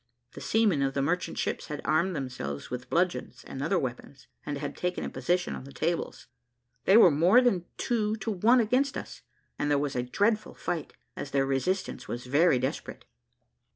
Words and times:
The 0.33 0.41
seamen 0.41 0.81
of 0.81 0.95
the 0.95 1.03
merchant 1.03 1.37
ships 1.37 1.67
had 1.67 1.79
armed 1.85 2.15
themselves 2.15 2.71
with 2.71 2.89
bludgeons 2.89 3.43
and 3.45 3.61
other 3.61 3.77
weapons, 3.77 4.25
and 4.43 4.57
had 4.57 4.75
taken 4.75 5.03
a 5.03 5.11
position 5.11 5.53
on 5.53 5.63
the 5.63 5.71
tables. 5.71 6.25
They 6.85 6.97
were 6.97 7.11
more 7.11 7.39
than 7.39 7.65
two 7.77 8.15
to 8.15 8.31
one 8.31 8.59
against 8.59 8.97
us, 8.97 9.21
and 9.59 9.69
there 9.69 9.77
was 9.77 9.95
a 9.95 10.01
dreadful 10.01 10.55
fight, 10.55 10.93
as 11.15 11.29
their 11.29 11.45
resistance 11.45 12.07
was 12.07 12.25
very 12.25 12.57
desperate. 12.57 13.05